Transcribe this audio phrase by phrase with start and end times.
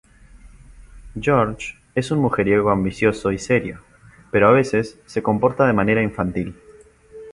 [1.15, 3.81] George es mujeriego, ambicioso y serio,
[4.31, 6.55] pero a veces se comporta de manera infantil.